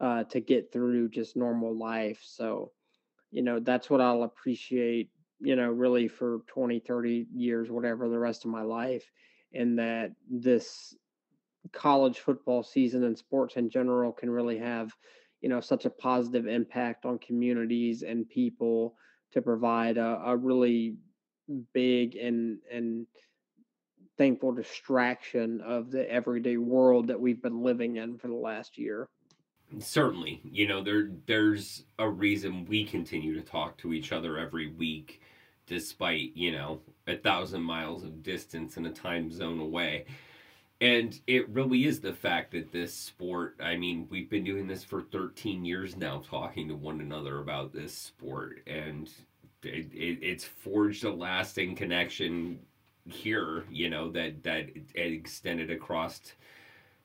[0.00, 2.20] uh, to get through just normal life.
[2.22, 2.72] So,
[3.30, 8.18] you know, that's what I'll appreciate, you know, really for 20, 30 years, whatever the
[8.18, 9.10] rest of my life
[9.52, 10.94] and that this
[11.72, 14.94] college football season and sports in general can really have
[15.40, 18.94] you know such a positive impact on communities and people
[19.30, 20.96] to provide a, a really
[21.72, 23.06] big and and
[24.16, 29.08] thankful distraction of the everyday world that we've been living in for the last year.
[29.80, 34.68] Certainly, you know there there's a reason we continue to talk to each other every
[34.68, 35.20] week,
[35.66, 40.06] despite you know a thousand miles of distance and a time zone away.
[40.80, 44.84] And it really is the fact that this sport, I mean, we've been doing this
[44.84, 48.60] for 13 years now, talking to one another about this sport.
[48.66, 49.10] And
[49.64, 52.60] it, it, it's forged a lasting connection
[53.06, 56.20] here, you know, that, that extended across,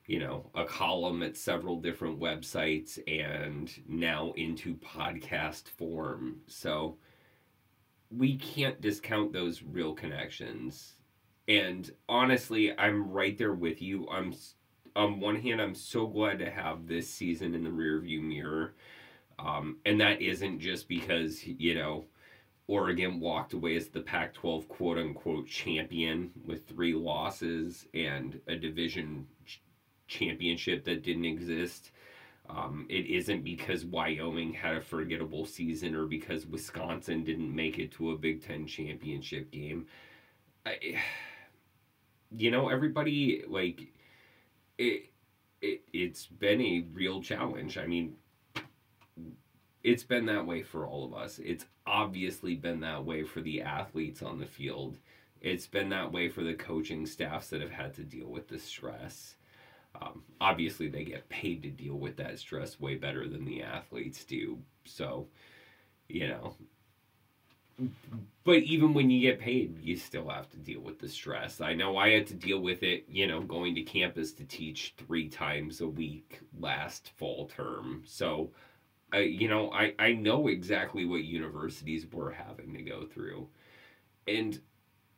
[0.06, 6.36] you know, a column at several different websites and now into podcast form.
[6.46, 6.98] So
[8.10, 10.96] we can't discount those real connections.
[11.48, 14.06] And honestly, I'm right there with you.
[14.08, 14.34] I'm
[14.96, 18.74] on one hand, I'm so glad to have this season in the rearview mirror.
[19.38, 22.04] Um, and that isn't just because, you know,
[22.66, 28.56] Oregon walked away as the Pac 12 quote unquote champion with three losses and a
[28.56, 29.26] division
[30.06, 31.90] championship that didn't exist.
[32.48, 37.92] Um, it isn't because Wyoming had a forgettable season or because Wisconsin didn't make it
[37.92, 39.86] to a Big Ten championship game.
[40.66, 40.78] I,
[42.36, 43.92] you know, everybody, like,
[44.76, 45.10] it,
[45.62, 47.78] it, it's been a real challenge.
[47.78, 48.16] I mean,
[49.82, 51.38] it's been that way for all of us.
[51.38, 54.98] It's obviously been that way for the athletes on the field.
[55.40, 58.58] It's been that way for the coaching staffs that have had to deal with the
[58.58, 59.36] stress.
[60.00, 64.24] Um, obviously, they get paid to deal with that stress way better than the athletes
[64.24, 64.58] do.
[64.84, 65.28] So,
[66.08, 66.54] you know,
[68.44, 71.60] but even when you get paid, you still have to deal with the stress.
[71.60, 74.94] I know I had to deal with it, you know, going to campus to teach
[74.96, 78.02] three times a week last fall term.
[78.06, 78.50] So,
[79.12, 83.48] I, you know, I, I know exactly what universities were having to go through.
[84.28, 84.60] And,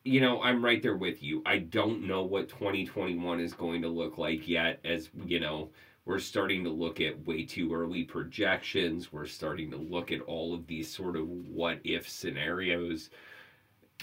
[0.06, 1.42] you know, I'm right there with you.
[1.44, 5.70] I don't know what 2021 is going to look like yet, as, you know,
[6.04, 9.12] we're starting to look at way too early projections.
[9.12, 13.10] We're starting to look at all of these sort of what if scenarios.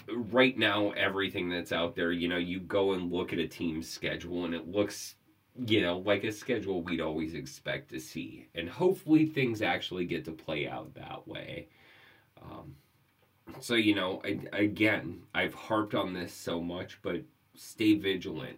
[0.10, 3.90] Right now, everything that's out there, you know, you go and look at a team's
[3.90, 5.16] schedule and it looks
[5.68, 8.48] you know, like a schedule we'd always expect to see.
[8.56, 11.68] And hopefully things actually get to play out that way.
[12.42, 12.76] Um,
[13.60, 17.22] so, you know, I, again, I've harped on this so much, but
[17.56, 18.58] stay vigilant.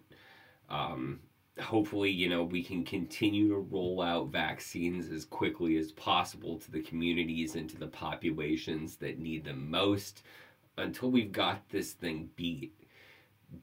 [0.69, 1.19] Um,
[1.59, 6.71] hopefully, you know, we can continue to roll out vaccines as quickly as possible to
[6.71, 10.23] the communities and to the populations that need them most
[10.77, 12.73] until we've got this thing beat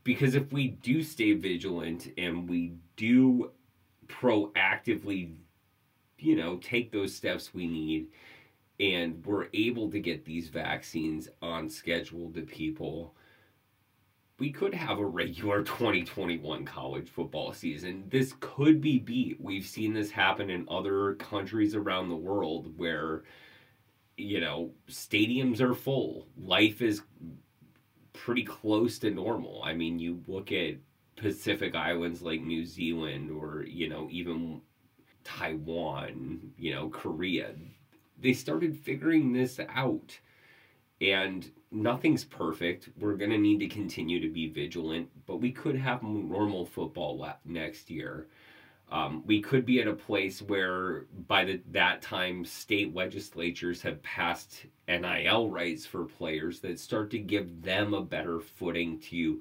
[0.05, 3.51] because if we do stay vigilant and we do
[4.07, 5.35] proactively
[6.19, 8.07] you know take those steps we need
[8.81, 13.15] and we're able to get these vaccines on schedule to people
[14.39, 19.93] we could have a regular 2021 college football season this could be beat we've seen
[19.93, 23.23] this happen in other countries around the world where
[24.17, 27.03] you know stadiums are full life is
[28.13, 29.63] pretty close to normal.
[29.65, 30.77] I mean, you look at
[31.17, 34.61] Pacific islands like New Zealand or, you know, even
[35.25, 37.55] Taiwan, you know, Korea.
[38.23, 40.19] They started figuring this out.
[41.01, 42.91] And nothing's perfect.
[42.99, 47.27] We're going to need to continue to be vigilant, but we could have normal football
[47.45, 48.29] next year.
[48.91, 54.03] Um, we could be at a place where by the, that time state legislatures have
[54.03, 59.41] passed NIL rights for players that start to give them a better footing to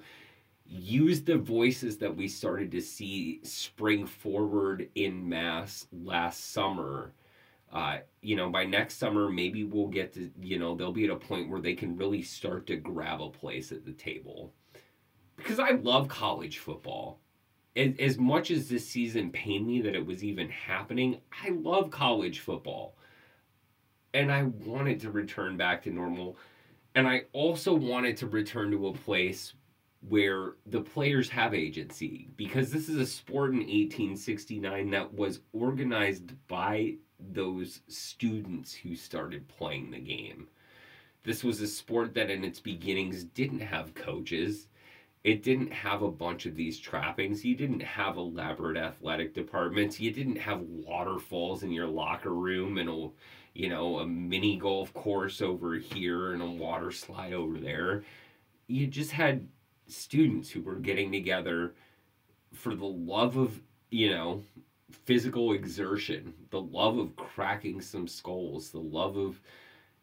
[0.66, 7.12] use the voices that we started to see spring forward in mass last summer.
[7.72, 11.09] Uh, you know, by next summer, maybe we'll get to, you know, they'll be at
[11.09, 14.53] a point where they can really start to grab a place at the table.
[15.38, 17.22] Because I love college football
[17.76, 22.39] as much as this season pained me that it was even happening, I love college
[22.39, 22.95] football.
[24.13, 26.38] And I wanted to return back to normal.
[26.95, 29.53] And I also wanted to return to a place
[30.01, 36.34] where the players have agency because this is a sport in 1869 that was organized
[36.47, 36.95] by
[37.34, 40.48] those students who started playing the game.
[41.24, 44.68] This was a sport that in its beginnings didn't have coaches
[45.24, 47.46] it didn't have a bunch of these trappings.
[47.46, 50.00] You didn't have elaborate athletic departments.
[50.00, 53.10] You didn't have waterfalls in your locker room and a,
[53.54, 58.04] you know, a mini golf course over here and a water slide over there.
[58.68, 59.48] You just had
[59.88, 61.76] students who were getting together
[62.52, 63.62] for the love of,
[63.92, 64.42] you know,
[64.92, 69.42] physical exertion, the love of cracking some skulls, the love of,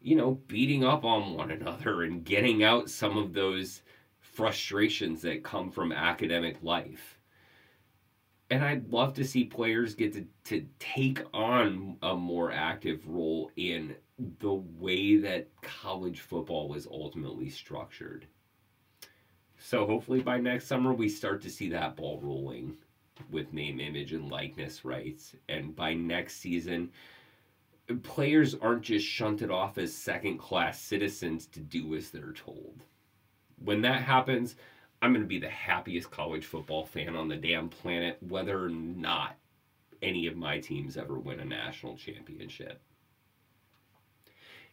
[0.01, 3.81] you know, beating up on one another and getting out some of those
[4.19, 7.19] frustrations that come from academic life.
[8.51, 13.51] And I'd love to see players get to, to take on a more active role
[13.57, 13.95] in
[14.39, 18.25] the way that college football was ultimately structured.
[19.57, 22.77] So hopefully by next summer we start to see that ball rolling
[23.29, 25.35] with name, image, and likeness rights.
[25.47, 26.91] And by next season,
[28.03, 32.83] players aren't just shunted off as second class citizens to do as they're told.
[33.63, 34.55] When that happens,
[35.01, 38.69] I'm going to be the happiest college football fan on the damn planet, whether or
[38.69, 39.35] not
[40.01, 42.81] any of my teams ever win a national championship.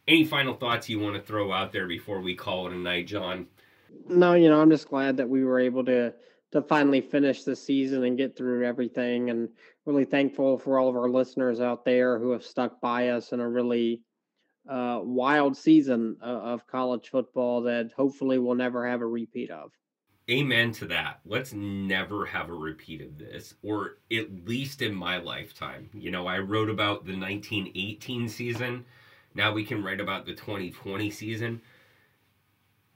[0.08, 3.08] Any final thoughts you want to throw out there before we call it a night,
[3.08, 3.46] John?
[4.08, 6.14] No, you know, I'm just glad that we were able to
[6.56, 9.48] to finally finish the season and get through everything and
[9.84, 13.40] really thankful for all of our listeners out there who have stuck by us in
[13.40, 14.00] a really
[14.68, 19.70] uh, wild season of, of college football that hopefully we'll never have a repeat of.
[20.28, 21.20] Amen to that.
[21.24, 25.88] Let's never have a repeat of this, or at least in my lifetime.
[25.94, 28.84] You know, I wrote about the 1918 season.
[29.34, 31.60] Now we can write about the 2020 season.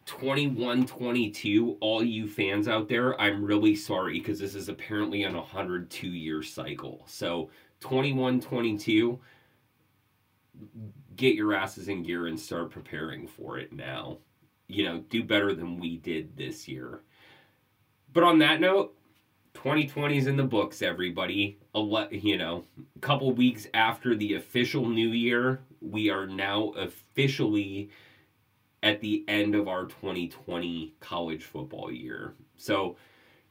[0.06, 5.34] 21 22, all you fans out there, I'm really sorry because this is apparently an
[5.34, 7.04] 102 year cycle.
[7.06, 9.18] So 21 22,
[11.16, 14.18] get your asses in gear and start preparing for it now.
[14.68, 17.00] You know, do better than we did this year.
[18.12, 18.94] But on that note,
[19.54, 21.58] 2020 is in the books, everybody.
[21.74, 22.64] A you know,
[22.96, 27.90] a couple weeks after the official new year, we are now officially
[28.82, 32.34] at the end of our 2020 college football year.
[32.56, 32.96] So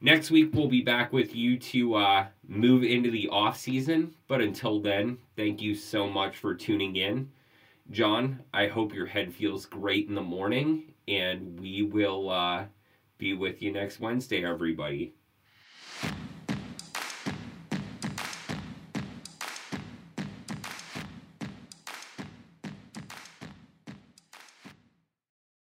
[0.00, 4.14] next week we'll be back with you to uh, move into the off season.
[4.28, 7.30] But until then, thank you so much for tuning in.
[7.90, 12.64] John, I hope your head feels great in the morning, and we will uh,
[13.18, 15.12] be with you next Wednesday, everybody.